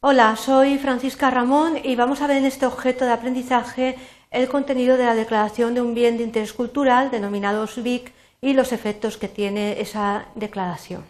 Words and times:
Hola, 0.00 0.36
soy 0.36 0.78
Francisca 0.78 1.28
Ramón 1.28 1.76
y 1.82 1.96
vamos 1.96 2.22
a 2.22 2.28
ver 2.28 2.36
en 2.36 2.44
este 2.44 2.66
objeto 2.66 3.04
de 3.04 3.10
aprendizaje 3.10 3.96
el 4.30 4.48
contenido 4.48 4.96
de 4.96 5.04
la 5.04 5.16
declaración 5.16 5.74
de 5.74 5.82
un 5.82 5.92
bien 5.92 6.16
de 6.16 6.22
interés 6.22 6.52
cultural 6.52 7.10
denominado 7.10 7.66
SBIC 7.66 8.12
y 8.40 8.52
los 8.52 8.70
efectos 8.70 9.16
que 9.16 9.26
tiene 9.26 9.80
esa 9.80 10.26
declaración. 10.36 11.04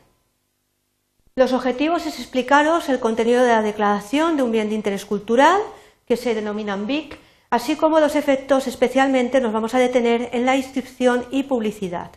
Los 1.36 1.52
objetivos 1.52 2.06
es 2.06 2.18
explicaros 2.18 2.88
el 2.88 2.98
contenido 2.98 3.42
de 3.42 3.50
la 3.50 3.60
declaración 3.60 4.38
de 4.38 4.42
un 4.42 4.52
bien 4.52 4.70
de 4.70 4.76
interés 4.76 5.04
cultural, 5.04 5.60
que 6.06 6.16
se 6.16 6.34
denominan 6.34 6.86
BIC, 6.86 7.18
así 7.50 7.76
como 7.76 8.00
los 8.00 8.16
efectos 8.16 8.66
especialmente 8.68 9.42
nos 9.42 9.52
vamos 9.52 9.74
a 9.74 9.78
detener 9.78 10.30
en 10.32 10.46
la 10.46 10.56
inscripción 10.56 11.26
y 11.30 11.42
publicidad. 11.42 12.12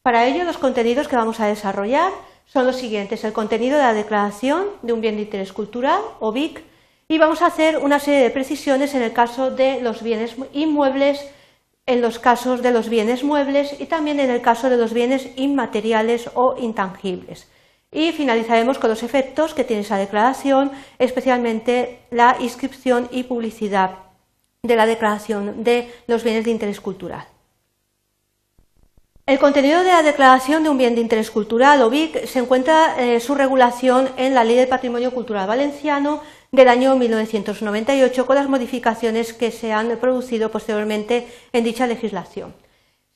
Para 0.00 0.24
ello, 0.24 0.44
los 0.44 0.56
contenidos 0.56 1.08
que 1.08 1.16
vamos 1.16 1.40
a 1.40 1.46
desarrollar 1.46 2.10
son 2.48 2.66
los 2.66 2.76
siguientes. 2.76 3.24
El 3.24 3.32
contenido 3.32 3.76
de 3.76 3.82
la 3.82 3.94
declaración 3.94 4.64
de 4.82 4.92
un 4.92 5.00
bien 5.00 5.16
de 5.16 5.22
interés 5.22 5.52
cultural, 5.52 6.00
o 6.18 6.32
BIC, 6.32 6.62
y 7.08 7.18
vamos 7.18 7.40
a 7.40 7.46
hacer 7.46 7.78
una 7.78 8.00
serie 8.00 8.20
de 8.20 8.30
precisiones 8.30 8.94
en 8.94 9.02
el 9.02 9.12
caso 9.12 9.50
de 9.50 9.80
los 9.80 10.02
bienes 10.02 10.36
inmuebles, 10.52 11.26
en 11.86 12.02
los 12.02 12.18
casos 12.18 12.60
de 12.62 12.70
los 12.70 12.90
bienes 12.90 13.24
muebles 13.24 13.80
y 13.80 13.86
también 13.86 14.20
en 14.20 14.28
el 14.28 14.42
caso 14.42 14.68
de 14.68 14.76
los 14.76 14.92
bienes 14.92 15.28
inmateriales 15.36 16.30
o 16.34 16.54
intangibles. 16.58 17.48
Y 17.90 18.12
finalizaremos 18.12 18.78
con 18.78 18.90
los 18.90 19.02
efectos 19.02 19.54
que 19.54 19.64
tiene 19.64 19.80
esa 19.80 19.96
declaración, 19.96 20.70
especialmente 20.98 22.00
la 22.10 22.36
inscripción 22.40 23.08
y 23.10 23.22
publicidad 23.22 23.92
de 24.62 24.76
la 24.76 24.84
declaración 24.84 25.64
de 25.64 25.90
los 26.06 26.24
bienes 26.24 26.44
de 26.44 26.50
interés 26.50 26.80
cultural. 26.82 27.26
El 29.28 29.38
contenido 29.38 29.84
de 29.84 29.92
la 29.92 30.02
declaración 30.02 30.62
de 30.62 30.70
un 30.70 30.78
bien 30.78 30.94
de 30.94 31.02
interés 31.02 31.30
cultural 31.30 31.82
o 31.82 31.90
BIC 31.90 32.24
se 32.24 32.38
encuentra 32.38 32.96
eh, 32.98 33.20
su 33.20 33.34
regulación 33.34 34.08
en 34.16 34.32
la 34.32 34.42
Ley 34.42 34.56
del 34.56 34.68
Patrimonio 34.68 35.10
Cultural 35.10 35.46
Valenciano 35.46 36.22
del 36.50 36.66
año 36.66 36.96
1998 36.96 38.24
con 38.24 38.36
las 38.36 38.48
modificaciones 38.48 39.34
que 39.34 39.50
se 39.50 39.70
han 39.70 39.98
producido 39.98 40.50
posteriormente 40.50 41.28
en 41.52 41.62
dicha 41.62 41.86
legislación. 41.86 42.54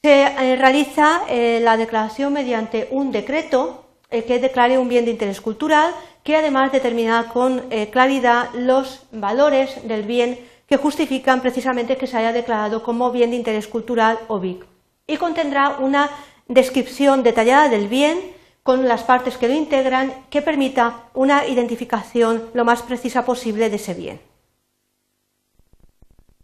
Se 0.02 0.24
eh, 0.24 0.56
realiza 0.56 1.22
eh, 1.30 1.60
la 1.62 1.78
declaración 1.78 2.34
mediante 2.34 2.88
un 2.90 3.10
decreto 3.10 3.86
que 4.10 4.38
declare 4.38 4.76
un 4.76 4.90
bien 4.90 5.06
de 5.06 5.12
interés 5.12 5.40
cultural 5.40 5.94
que 6.22 6.36
además 6.36 6.72
determina 6.72 7.30
con 7.32 7.62
claridad 7.90 8.50
los 8.52 9.06
valores 9.12 9.88
del 9.88 10.02
bien 10.02 10.38
que 10.68 10.76
justifican 10.76 11.40
precisamente 11.40 11.96
que 11.96 12.06
se 12.06 12.18
haya 12.18 12.34
declarado 12.34 12.82
como 12.82 13.10
bien 13.10 13.30
de 13.30 13.36
interés 13.36 13.66
cultural 13.66 14.18
o 14.28 14.38
BIC 14.38 14.71
y 15.12 15.18
contendrá 15.18 15.76
una 15.78 16.10
descripción 16.48 17.22
detallada 17.22 17.68
del 17.68 17.86
bien 17.86 18.18
con 18.62 18.88
las 18.88 19.02
partes 19.02 19.36
que 19.36 19.46
lo 19.46 19.54
integran 19.54 20.24
que 20.30 20.40
permita 20.40 21.04
una 21.12 21.46
identificación 21.46 22.48
lo 22.54 22.64
más 22.64 22.80
precisa 22.80 23.24
posible 23.26 23.68
de 23.68 23.76
ese 23.76 23.92
bien. 23.92 24.20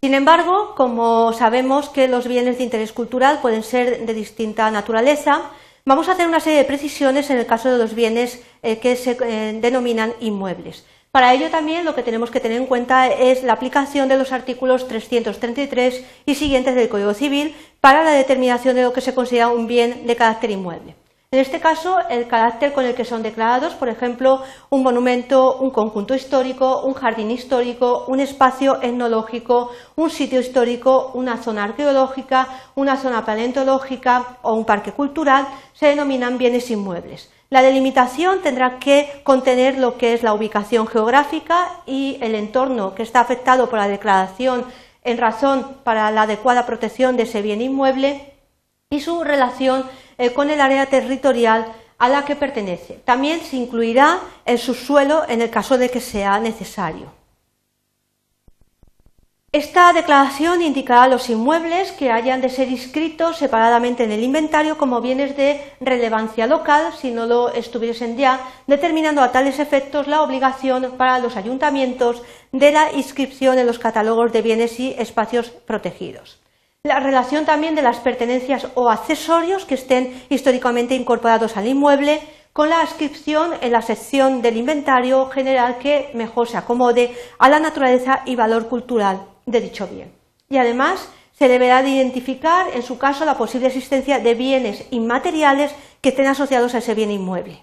Sin 0.02 0.12
embargo, 0.12 0.75
como 0.77 1.33
sabemos 1.33 1.88
que 1.88 2.08
los 2.08 2.28
bienes 2.28 2.58
de 2.58 2.64
interés 2.64 2.92
cultural 2.92 3.41
pueden 3.41 3.62
ser 3.62 4.05
de 4.05 4.14
distinta 4.14 4.70
naturaleza, 4.70 5.50
vamos 5.86 6.08
a 6.08 6.12
hacer 6.12 6.28
una 6.28 6.41
serie 6.41 6.58
de 6.58 6.64
precisiones 6.64 7.30
en 7.30 7.38
el 7.38 7.47
caso 7.47 7.72
de 7.72 7.78
los 7.78 7.94
bienes 7.94 8.42
eh, 8.62 8.78
que 8.78 8.97
se 8.97 9.16
eh, 9.22 9.58
denominan 9.62 10.12
inmuebles. 10.20 10.84
Para 11.10 11.32
ello 11.32 11.50
también 11.50 11.86
lo 11.86 11.94
que 11.94 12.02
tenemos 12.02 12.30
que 12.30 12.40
tener 12.40 12.60
en 12.60 12.66
cuenta 12.66 13.08
es 13.08 13.42
la 13.42 13.54
aplicación 13.54 14.08
de 14.08 14.18
los 14.18 14.30
artículos 14.30 14.88
333 14.88 16.04
y 16.26 16.34
siguientes 16.34 16.74
del 16.74 16.90
Código 16.90 17.14
Civil 17.14 17.56
para 17.80 18.04
la 18.04 18.10
determinación 18.10 18.76
de 18.76 18.82
lo 18.82 18.92
que 18.92 19.00
se 19.00 19.14
considera 19.14 19.48
un 19.48 19.66
bien 19.66 20.06
de 20.06 20.16
carácter 20.16 20.50
inmueble. 20.50 20.96
En 21.30 21.40
este 21.40 21.60
caso, 21.60 21.98
el 22.08 22.26
carácter 22.26 22.72
con 22.72 22.84
el 22.86 22.94
que 22.94 23.04
son 23.04 23.22
declarados, 23.22 23.74
por 23.74 23.88
ejemplo, 23.88 24.42
un 24.70 24.82
monumento, 24.82 25.58
un 25.58 25.70
conjunto 25.70 26.14
histórico, 26.14 26.82
un 26.82 26.94
jardín 26.94 27.30
histórico, 27.30 28.04
un 28.08 28.20
espacio 28.20 28.80
etnológico, 28.82 29.70
un 29.97 30.08
sitio 30.08 30.41
histórico, 30.41 31.10
una 31.12 31.36
zona 31.36 31.64
arqueológica, 31.64 32.48
una 32.76 32.97
zona 32.97 33.26
paleontológica 33.26 34.38
o 34.41 34.54
un 34.54 34.64
parque 34.64 34.92
cultural, 34.92 35.48
se 35.74 35.86
denominan 35.86 36.38
bienes 36.38 36.70
inmuebles. 36.70 37.30
La 37.50 37.62
delimitación 37.62 38.42
tendrá 38.42 38.78
que 38.78 39.20
contener 39.25 39.78
lo 39.78 39.97
que 39.97 40.12
es 40.12 40.22
la 40.22 40.34
ubicación 40.34 40.86
geográfica 40.86 41.70
y 41.86 42.19
el 42.20 42.34
entorno 42.34 42.94
que 42.94 43.03
está 43.03 43.20
afectado 43.20 43.70
por 43.70 43.78
la 43.78 43.88
declaración 43.88 44.66
en 45.03 45.16
razón 45.16 45.76
para 45.82 46.10
la 46.10 46.22
adecuada 46.22 46.66
protección 46.66 47.16
de 47.16 47.22
ese 47.22 47.41
bien 47.41 47.62
inmueble 47.62 48.34
y 48.91 49.00
su 49.00 49.25
relación 49.25 49.84
eh, 50.19 50.32
con 50.32 50.50
el 50.50 50.60
área 50.60 50.86
territorial 50.86 51.72
a 51.97 52.09
la 52.10 52.26
que 52.26 52.36
pertenece. 52.36 53.00
También 53.04 53.41
se 53.41 53.56
incluirá 53.56 54.19
el 54.44 54.59
subsuelo 54.59 55.25
en 55.26 55.41
el 55.41 55.48
caso 55.48 55.78
de 55.78 55.88
que 55.88 56.00
sea 56.00 56.38
necesario. 56.41 57.10
Esta 59.50 59.94
declaración 59.94 60.60
indicará 60.60 61.09
los 61.09 61.31
inmuebles 61.31 61.92
que 61.92 62.10
hayan 62.10 62.42
de 62.42 62.50
ser 62.50 62.69
inscritos 62.69 63.38
separadamente 63.38 64.04
en 64.04 64.12
el 64.12 64.22
inventario 64.22 64.76
como 64.76 65.00
bienes 65.00 65.38
de 65.38 65.72
relevancia 65.81 66.47
local, 66.47 66.92
si 67.00 67.10
no 67.10 67.25
lo 67.25 67.48
estuviesen 67.54 68.19
ya, 68.19 68.41
determinando 68.66 69.22
a 69.22 69.32
tales 69.32 69.59
efectos 69.59 70.06
la 70.06 70.20
obligación 70.20 70.92
para 70.98 71.19
los 71.19 71.38
ayuntamientos 71.38 72.20
de 72.53 72.72
la 72.72 72.92
inscripción 72.92 73.59
en 73.59 73.66
los 73.66 73.78
catálogos 73.78 74.34
de 74.34 74.42
bienes 74.42 74.78
y 74.81 74.94
espacios 74.98 75.48
protegidos. 75.48 76.42
La 76.82 77.00
relación 77.00 77.47
también 77.47 77.75
de 77.75 77.80
las 77.80 78.00
pertenencias 78.00 78.66
o 78.75 78.91
accesorios 78.91 79.65
que 79.65 79.76
estén 79.76 80.25
históricamente 80.28 80.94
incorporados 80.94 81.56
al 81.56 81.66
inmueble 81.66 82.20
con 82.53 82.69
la 82.69 82.82
inscripción 82.82 83.53
en 83.62 83.72
la 83.72 83.80
sección 83.80 84.42
del 84.42 84.59
inventario 84.59 85.30
general 85.30 85.78
que 85.78 86.10
mejor 86.12 86.48
se 86.48 86.59
acomode 86.59 87.16
a 87.38 87.48
la 87.48 87.60
naturaleza 87.60 88.20
y 88.26 88.36
valor 88.36 88.69
cultural 88.69 89.20
de 89.50 89.60
dicho 89.60 89.86
bien. 89.86 90.12
Y 90.48 90.56
además 90.59 91.09
se 91.38 91.48
deberá 91.48 91.82
de 91.82 91.91
identificar 91.91 92.66
en 92.75 92.82
su 92.82 92.98
caso 92.98 93.25
la 93.25 93.38
posible 93.38 93.69
existencia 93.69 94.19
de 94.19 94.34
bienes 94.34 94.84
inmateriales 94.91 95.72
que 96.00 96.10
estén 96.10 96.26
asociados 96.26 96.75
a 96.75 96.78
ese 96.78 96.94
bien 96.94 97.10
inmueble. 97.10 97.62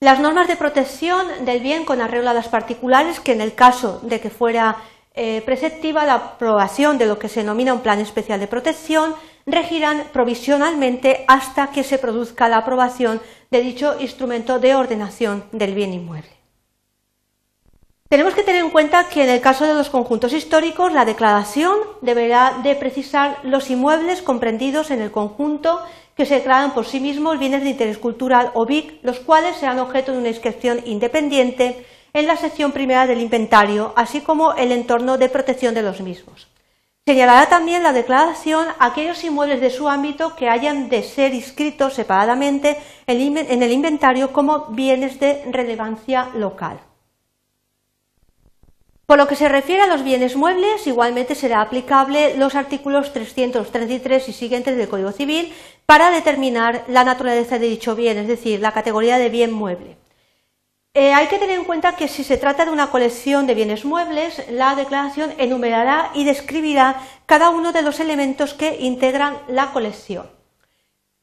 Las 0.00 0.20
normas 0.20 0.46
de 0.46 0.56
protección 0.56 1.44
del 1.44 1.60
bien 1.60 1.84
con 1.84 2.00
arreglo 2.00 2.30
a 2.30 2.34
las 2.34 2.48
particulares, 2.48 3.18
que 3.18 3.32
en 3.32 3.40
el 3.40 3.54
caso 3.54 4.00
de 4.02 4.20
que 4.20 4.30
fuera 4.30 4.76
eh, 5.14 5.42
preceptiva 5.44 6.04
la 6.04 6.14
aprobación 6.14 6.98
de 6.98 7.06
lo 7.06 7.18
que 7.18 7.28
se 7.28 7.40
denomina 7.40 7.74
un 7.74 7.80
plan 7.80 7.98
especial 7.98 8.38
de 8.38 8.46
protección 8.46 9.14
regirán 9.46 10.04
provisionalmente 10.12 11.24
hasta 11.26 11.72
que 11.72 11.82
se 11.82 11.98
produzca 11.98 12.48
la 12.48 12.58
aprobación 12.58 13.20
de 13.50 13.60
dicho 13.60 13.96
instrumento 13.98 14.60
de 14.60 14.76
ordenación 14.76 15.44
del 15.50 15.74
bien 15.74 15.92
inmueble. 15.92 16.37
Tenemos 18.08 18.34
que 18.34 18.42
tener 18.42 18.64
en 18.64 18.70
cuenta 18.70 19.06
que 19.10 19.22
en 19.22 19.28
el 19.28 19.42
caso 19.42 19.66
de 19.66 19.74
los 19.74 19.90
conjuntos 19.90 20.32
históricos 20.32 20.94
la 20.94 21.04
declaración 21.04 21.76
deberá 22.00 22.58
de 22.62 22.74
precisar 22.74 23.38
los 23.42 23.68
inmuebles 23.68 24.22
comprendidos 24.22 24.90
en 24.90 25.02
el 25.02 25.10
conjunto 25.10 25.82
que 26.16 26.24
se 26.24 26.36
declaran 26.36 26.72
por 26.72 26.86
sí 26.86 27.00
mismos 27.00 27.38
bienes 27.38 27.62
de 27.62 27.68
interés 27.68 27.98
cultural 27.98 28.50
o 28.54 28.64
BIC, 28.64 29.00
los 29.02 29.20
cuales 29.20 29.56
serán 29.56 29.78
objeto 29.78 30.12
de 30.12 30.18
una 30.18 30.30
inscripción 30.30 30.80
independiente 30.86 31.84
en 32.14 32.26
la 32.26 32.38
sección 32.38 32.72
primera 32.72 33.06
del 33.06 33.20
inventario, 33.20 33.92
así 33.94 34.22
como 34.22 34.54
el 34.54 34.72
entorno 34.72 35.18
de 35.18 35.28
protección 35.28 35.74
de 35.74 35.82
los 35.82 36.00
mismos. 36.00 36.48
Señalará 37.06 37.50
también 37.50 37.82
la 37.82 37.92
declaración 37.92 38.68
aquellos 38.78 39.22
inmuebles 39.22 39.60
de 39.60 39.68
su 39.68 39.86
ámbito 39.86 40.34
que 40.34 40.48
hayan 40.48 40.88
de 40.88 41.02
ser 41.02 41.34
inscritos 41.34 41.92
separadamente 41.92 42.78
en 43.06 43.62
el 43.62 43.72
inventario 43.72 44.32
como 44.32 44.66
bienes 44.70 45.20
de 45.20 45.44
relevancia 45.52 46.30
local. 46.34 46.80
Por 49.08 49.16
lo 49.16 49.26
que 49.26 49.36
se 49.36 49.48
refiere 49.48 49.80
a 49.80 49.86
los 49.86 50.04
bienes 50.04 50.36
muebles, 50.36 50.86
igualmente 50.86 51.34
será 51.34 51.62
aplicable 51.62 52.36
los 52.36 52.54
artículos 52.54 53.14
333 53.14 54.28
y 54.28 54.32
siguientes 54.34 54.76
del 54.76 54.86
Código 54.86 55.12
Civil 55.12 55.54
para 55.86 56.10
determinar 56.10 56.84
la 56.88 57.04
naturaleza 57.04 57.58
de 57.58 57.70
dicho 57.70 57.96
bien, 57.96 58.18
es 58.18 58.28
decir, 58.28 58.60
la 58.60 58.72
categoría 58.72 59.16
de 59.16 59.30
bien 59.30 59.50
mueble. 59.50 59.96
Eh, 60.92 61.14
hay 61.14 61.28
que 61.28 61.38
tener 61.38 61.58
en 61.58 61.64
cuenta 61.64 61.96
que 61.96 62.06
si 62.06 62.22
se 62.22 62.36
trata 62.36 62.66
de 62.66 62.70
una 62.70 62.90
colección 62.90 63.46
de 63.46 63.54
bienes 63.54 63.86
muebles, 63.86 64.44
la 64.50 64.74
declaración 64.74 65.32
enumerará 65.38 66.10
y 66.12 66.24
describirá 66.24 67.00
cada 67.24 67.48
uno 67.48 67.72
de 67.72 67.80
los 67.80 68.00
elementos 68.00 68.52
que 68.52 68.76
integran 68.78 69.38
la 69.48 69.72
colección. 69.72 70.30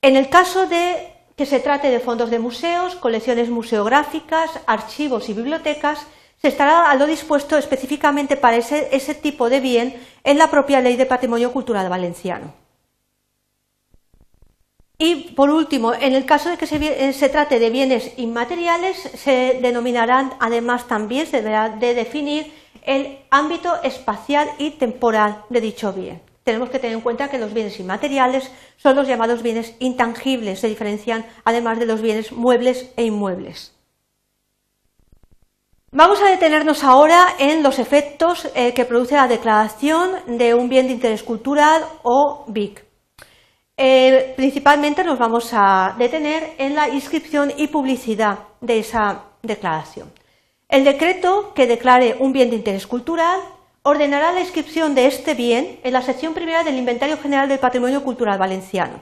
En 0.02 0.16
el 0.16 0.30
caso 0.30 0.66
de 0.66 1.14
que 1.38 1.46
se 1.46 1.60
trate 1.60 1.92
de 1.92 2.00
fondos 2.00 2.32
de 2.32 2.40
museos, 2.40 2.96
colecciones 2.96 3.52
museográficas, 3.52 4.60
archivos 4.66 5.30
y 5.30 5.34
bibliotecas, 5.34 6.08
se 6.42 6.48
estará 6.48 6.90
a 6.90 6.96
lo 6.96 7.06
dispuesto 7.06 7.58
específicamente 7.58 8.38
para 8.38 8.58
ese 8.58 9.16
tipo 9.16 9.50
de 9.50 9.60
bien 9.60 9.96
en 10.24 10.38
la 10.38 10.50
propia 10.50 10.82
Ley 10.82 10.96
de 10.96 11.06
Patrimonio 11.06 11.52
Cultural 11.52 11.90
Valenciano. 11.90 12.66
Y 14.98 15.34
por 15.34 15.50
último, 15.50 15.94
en 15.94 16.16
el 16.16 16.26
caso 16.26 16.50
de 16.50 16.58
que 16.58 16.68
se, 16.68 16.78
eh, 16.78 17.30
trate 17.30 17.60
de 17.60 17.70
bienes 17.70 18.14
inmateriales, 18.18 18.98
se 18.98 19.60
denominarán, 19.62 20.34
además 20.40 20.88
también 20.88 21.28
se 21.28 21.38
deberá 21.38 21.70
de 21.70 21.94
definir 21.94 22.54
el 22.84 23.20
ámbito 23.30 23.82
espacial 23.84 24.50
y 24.58 24.72
temporal 24.72 25.44
de 25.50 25.60
dicho 25.60 25.92
bien. 25.92 26.22
Tenemos 26.44 26.70
que 26.70 26.80
tener 26.80 26.96
en 26.96 27.02
cuenta 27.02 27.30
que 27.30 27.40
los 27.40 27.54
bienes 27.54 27.80
inmateriales 27.80 28.50
son 28.78 28.96
los 28.96 29.08
llamados 29.08 29.42
bienes 29.42 29.74
intangibles, 29.80 30.60
se 30.60 30.70
diferencian 30.70 31.26
además 31.44 31.78
de 31.80 31.88
los 31.88 32.02
bienes 32.02 32.32
muebles 32.32 32.92
e 32.96 33.04
inmuebles. 33.04 33.75
Vamos 35.98 36.22
a 36.22 36.30
detenernos 36.30 36.84
ahora 36.84 37.36
en 37.40 37.64
los 37.64 37.80
efectos 37.80 38.50
eh, 38.54 38.74
que 38.74 38.84
produce 38.84 39.16
la 39.16 39.30
declaración 39.30 40.38
de 40.38 40.54
un 40.54 40.68
bien 40.68 40.88
de 40.88 40.92
interés 40.92 41.24
cultural 41.24 41.86
o 42.04 42.44
BIC. 42.50 42.84
Eh, 43.78 44.34
principalmente 44.36 45.06
nos 45.06 45.18
vamos 45.18 45.52
a 45.54 45.96
detener 45.98 46.56
en 46.58 46.76
la 46.76 46.90
inscripción 46.90 47.54
y 47.56 47.68
publicidad 47.68 48.40
de 48.60 48.80
esa 48.80 49.24
declaración. 49.42 50.12
El 50.68 50.84
decreto 50.84 51.54
que 51.54 51.66
declare 51.66 52.18
un 52.20 52.34
bien 52.34 52.50
de 52.50 52.58
interés 52.58 52.88
cultural 52.88 53.40
ordenará 53.82 54.34
la 54.34 54.42
inscripción 54.42 54.96
de 54.96 55.08
este 55.08 55.34
bien 55.34 55.80
en 55.82 55.94
la 55.94 56.02
sección 56.02 56.34
primera 56.34 56.66
del 56.66 56.76
Inventario 56.76 57.18
General 57.18 57.48
del 57.48 57.60
Patrimonio 57.60 58.04
Cultural 58.04 58.38
Valenciano. 58.38 59.00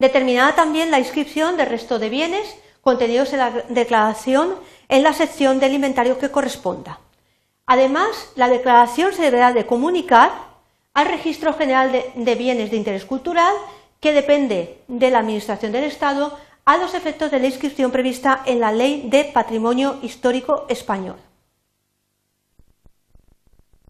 Determinará 0.00 0.56
también 0.56 0.90
la 0.90 0.98
inscripción 0.98 1.56
del 1.56 1.68
resto 1.68 2.00
de 2.00 2.08
bienes 2.08 2.56
contenidos 2.86 3.32
en 3.32 3.40
la 3.40 3.50
declaración 3.68 4.54
en 4.88 5.02
la 5.02 5.12
sección 5.12 5.58
del 5.58 5.74
inventario 5.74 6.20
que 6.20 6.30
corresponda. 6.30 7.00
Además, 7.66 8.30
la 8.36 8.48
declaración 8.48 9.12
se 9.12 9.22
deberá 9.22 9.52
de 9.52 9.66
comunicar 9.66 10.30
al 10.94 11.06
Registro 11.08 11.52
General 11.54 11.90
de, 11.90 12.34
Bienes 12.36 12.70
de 12.70 12.76
Interés 12.76 13.04
Cultural, 13.04 13.52
que 13.98 14.12
depende 14.12 14.84
de 14.86 15.10
la 15.10 15.18
Administración 15.18 15.72
del 15.72 15.82
Estado, 15.82 16.38
a 16.64 16.76
los 16.76 16.94
efectos 16.94 17.32
de 17.32 17.40
la 17.40 17.48
inscripción 17.48 17.90
prevista 17.90 18.42
en 18.46 18.60
la 18.60 18.70
Ley 18.70 19.08
de 19.10 19.24
Patrimonio 19.24 19.98
Histórico 20.02 20.66
Español. 20.68 21.16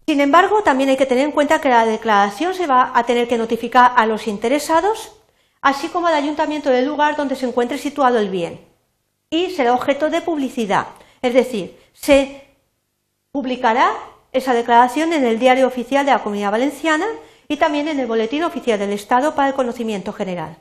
Sin 0.07 0.21
embargo, 0.21 0.63
también 0.63 0.89
hay 0.89 0.97
que 0.97 1.05
tener 1.05 1.25
en 1.25 1.33
cuenta 1.33 1.61
que 1.61 1.69
la 1.69 1.85
declaración 1.85 2.55
se 2.55 2.65
va 2.65 2.93
a 2.95 3.03
tener 3.03 3.27
que 3.27 3.37
notificar 3.37 3.93
a 3.95 4.07
los 4.07 4.25
interesados, 4.25 5.11
así 5.61 5.87
como 5.89 6.07
al 6.07 6.15
ayuntamiento 6.15 6.71
del 6.71 6.87
lugar 6.87 7.15
donde 7.15 7.35
se 7.35 7.45
encuentre 7.45 7.77
situado 7.77 8.17
el 8.17 8.29
bien 8.29 8.66
y 9.29 9.51
será 9.51 9.73
objeto 9.73 10.09
de 10.09 10.21
publicidad. 10.21 10.87
Es 11.21 11.33
decir, 11.33 11.77
se 11.93 12.43
publicará 13.31 13.91
esa 14.31 14.53
declaración 14.53 15.13
en 15.13 15.25
el 15.25 15.39
Diario 15.39 15.67
Oficial 15.67 16.05
de 16.05 16.11
la 16.11 16.23
Comunidad 16.23 16.51
Valenciana 16.51 17.05
y 17.47 17.57
también 17.57 17.87
en 17.87 17.99
el 17.99 18.07
Boletín 18.07 18.43
Oficial 18.43 18.79
del 18.79 18.91
Estado 18.91 19.35
para 19.35 19.49
el 19.49 19.53
conocimiento 19.53 20.13
general. 20.13 20.57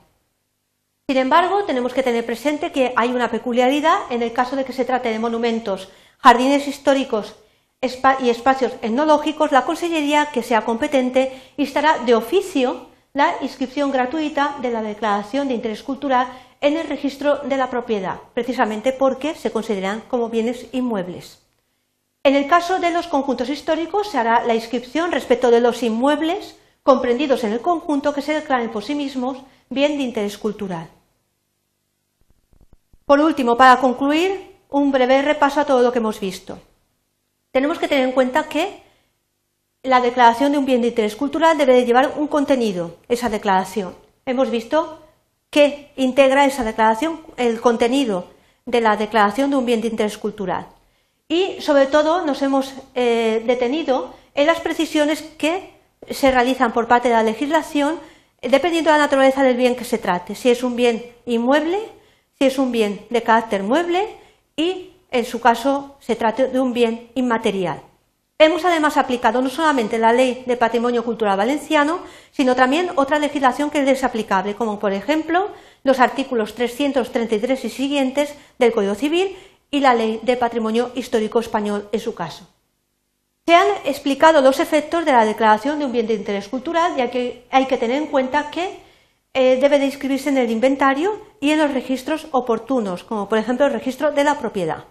Sin 1.09 1.19
embargo, 1.19 1.65
tenemos 1.65 1.95
que 1.95 2.03
tener 2.03 2.27
presente 2.27 2.73
que 2.73 2.93
hay 2.97 3.11
una 3.11 3.31
peculiaridad 3.31 3.99
en 4.11 4.23
el 4.23 4.33
caso 4.33 4.57
de 4.57 4.65
que 4.65 4.73
se 4.73 4.85
trate 4.85 5.09
de 5.11 5.19
monumentos, 5.19 5.89
jardines 6.19 6.67
históricos 6.67 7.37
y 7.81 8.31
espacios 8.31 8.73
etnológicos, 8.83 9.53
la 9.53 9.65
Consellería 9.65 10.31
que 10.33 10.43
sea 10.43 10.65
competente 10.65 11.41
instará 11.57 11.99
de 11.99 12.15
oficio 12.15 12.89
la 13.17 13.37
inscripción 13.41 13.91
gratuita 13.91 14.59
de 14.61 14.71
la 14.71 14.83
declaración 14.83 15.49
de 15.49 15.55
interés 15.55 15.83
cultural 15.83 16.29
en 16.61 16.77
el 16.77 16.87
registro 16.87 17.39
de 17.39 17.57
la 17.57 17.71
propiedad, 17.71 18.21
precisamente 18.35 18.93
porque 18.93 19.35
se 19.35 19.51
consideran 19.51 20.03
como 20.03 20.29
bienes 20.29 20.67
inmuebles. 20.73 21.41
En 22.25 22.35
el 22.35 22.47
caso 22.47 22.79
de 22.79 22.91
los 22.91 23.07
conjuntos 23.07 23.49
históricos 23.49 24.11
se 24.11 24.19
hará 24.19 24.45
la 24.45 24.55
inscripción 24.55 25.13
respecto 25.13 25.51
de 25.51 25.63
los 25.63 25.83
inmuebles 25.83 26.59
comprendidos 26.83 27.43
en 27.45 27.53
el 27.53 27.63
conjunto 27.63 28.13
que 28.13 28.21
se 28.21 28.35
declaren 28.35 28.71
por 28.71 28.85
sí 28.85 28.95
mismos 28.95 29.39
bien 29.71 29.97
de 29.97 30.05
interés 30.05 30.37
cultural. 30.37 30.91
Por 33.07 33.21
último, 33.21 33.57
para 33.57 33.81
concluir, 33.81 34.59
un 34.69 34.93
breve 34.93 35.23
repaso 35.23 35.61
a 35.61 35.65
todo 35.65 35.81
lo 35.81 35.91
que 35.91 36.01
hemos 36.01 36.21
visto. 36.21 36.59
Tenemos 37.51 37.79
que 37.79 37.89
tener 37.89 38.05
en 38.05 38.13
cuenta 38.13 38.47
que 38.47 38.83
la 39.87 40.01
declaración 40.01 40.53
de 40.53 40.59
un 40.59 40.67
bien 40.67 40.81
de 40.83 40.89
interés 40.89 41.17
cultural 41.17 41.57
debe 41.57 41.75
de 41.75 41.85
llevar 41.85 42.15
un 42.17 42.29
contenido, 42.29 42.97
esa 43.09 43.29
declaración. 43.29 43.95
Hemos 44.25 44.51
visto 44.51 45.03
que 45.51 45.93
integra 45.97 46.45
esa 46.45 46.65
declaración, 46.65 47.21
el 47.37 47.61
contenido 47.61 48.29
de 48.65 48.81
la 48.81 48.97
declaración 48.97 49.51
de 49.51 49.57
un 49.57 49.67
bien 49.67 49.81
de 49.81 49.89
interés 49.89 50.19
cultural. 50.19 50.67
Y 51.29 51.61
sobre 51.61 51.87
todo 51.87 52.25
nos 52.25 52.43
hemos 52.43 52.75
eh, 52.95 53.43
detenido 53.47 54.15
en 54.35 54.47
las 54.47 54.61
precisiones 54.61 55.23
que 55.23 55.71
se 56.11 56.31
realizan 56.31 56.73
por 56.73 56.87
parte 56.87 57.09
de 57.09 57.15
la 57.15 57.23
legislación 57.23 57.99
dependiendo 58.43 58.91
de 58.91 58.99
la 58.99 59.05
naturaleza 59.05 59.43
del 59.43 59.57
bien 59.57 59.77
que 59.77 59.85
se 59.85 59.99
trate, 59.99 60.35
si 60.35 60.51
es 60.51 60.63
un 60.63 60.77
bien 60.77 61.05
inmueble, 61.25 61.79
si 62.39 62.47
es 62.47 62.59
un 62.59 62.71
bien 62.71 63.07
de 63.11 63.23
carácter 63.23 63.63
mueble 63.63 64.07
y, 64.57 64.93
en 65.11 65.25
su 65.25 65.41
caso, 65.41 65.97
se 66.01 66.17
trate 66.17 66.49
de 66.49 66.61
un 66.61 66.73
bien 66.73 67.11
inmaterial. 67.15 67.81
Hemos 68.39 68.67
además 68.67 68.99
aplicado 68.99 69.41
no 69.41 69.49
solamente 69.49 69.99
la 69.99 70.13
Ley 70.13 70.45
de 70.47 70.59
Patrimonio 70.59 71.03
Cultural 71.05 71.39
Valenciano, 71.39 72.01
sino 72.33 72.55
también 72.55 72.91
otra 72.97 73.19
legislación 73.19 73.71
que 73.71 73.81
es 73.81 73.87
desaplicable, 73.87 74.55
como 74.55 74.79
por 74.79 74.93
ejemplo 74.93 75.49
los 75.85 76.01
artículos 76.01 76.55
333 76.55 77.65
y 77.65 77.71
siguientes 77.71 78.35
del 78.59 78.73
Código 78.73 78.95
Civil 78.95 79.35
y 79.71 79.81
la 79.81 79.95
Ley 79.95 80.21
de 80.23 80.37
Patrimonio 80.37 80.93
Histórico 80.95 81.41
Español 81.41 81.89
en 81.93 82.01
su 82.01 82.15
caso. 82.15 82.47
Se 83.47 83.55
han 83.55 83.69
explicado 83.87 84.43
los 84.43 84.61
efectos 84.61 85.07
de 85.07 85.13
la 85.13 85.25
declaración 85.25 85.79
de 85.79 85.87
un 85.87 85.93
bien 85.93 86.07
de 86.07 86.15
interés 86.15 86.49
cultural, 86.49 86.95
ya 86.95 87.11
que 87.11 87.47
hay 87.51 87.65
que 87.65 87.79
tener 87.79 87.97
en 87.97 88.09
cuenta 88.09 88.51
que 88.51 88.81
eh, 89.33 89.57
debe 89.59 89.79
de 89.79 89.87
inscribirse 89.87 90.29
en 90.29 90.37
el 90.37 90.51
inventario 90.51 91.23
y 91.41 91.53
en 91.53 91.59
los 91.59 91.73
registros 91.73 92.27
oportunos, 92.33 93.03
como 93.03 93.31
por 93.31 93.39
ejemplo 93.39 93.65
el 93.65 93.73
registro 93.73 94.13
de 94.13 94.25
la 94.25 94.39
propiedad. 94.39 94.85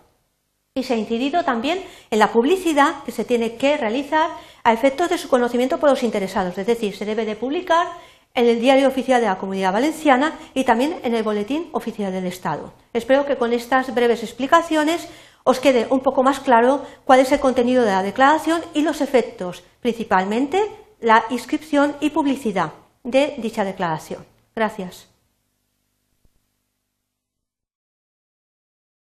Y 0.78 0.84
se 0.84 0.94
ha 0.94 0.98
incidido 0.98 1.46
también 1.46 1.82
en 2.12 2.20
la 2.20 2.34
publicidad 2.34 3.02
que 3.06 3.14
se 3.14 3.24
tiene 3.24 3.56
que 3.56 3.78
realizar 3.78 4.30
a 4.62 4.74
efectos 4.74 5.08
de 5.10 5.18
su 5.18 5.30
conocimiento 5.30 5.80
por 5.80 5.90
los 5.90 6.04
interesados, 6.04 6.58
es 6.58 6.68
decir, 6.68 6.94
se 6.94 7.06
debe 7.06 7.24
de 7.24 7.38
publicar 7.38 7.88
en 8.34 8.46
el 8.46 8.60
Diario 8.60 8.90
Oficial 8.90 9.22
de 9.22 9.28
la 9.28 9.38
Comunidad 9.38 9.72
Valenciana 9.72 10.38
y 10.54 10.66
también 10.66 10.98
en 11.04 11.16
el 11.16 11.24
Boletín 11.24 11.70
Oficial 11.72 12.12
del 12.12 12.26
Estado. 12.26 12.74
Espero 12.92 13.26
que 13.26 13.38
con 13.38 13.54
estas 13.54 13.96
breves 13.96 14.22
explicaciones 14.22 15.08
os 15.46 15.62
quede 15.62 15.88
un 15.90 16.02
poco 16.02 16.24
más 16.24 16.42
claro 16.42 16.82
cuál 17.06 17.22
es 17.22 17.32
el 17.32 17.40
contenido 17.40 17.86
de 17.86 17.92
la 17.92 18.04
declaración 18.04 18.62
y 18.74 18.82
los 18.82 19.00
efectos, 19.00 19.64
principalmente 19.80 20.62
la 21.00 21.24
inscripción 21.30 21.96
y 22.02 22.10
publicidad 22.10 22.74
de 23.02 23.36
dicha 23.38 23.64
declaración. 23.64 24.26
Gracias. 24.54 25.15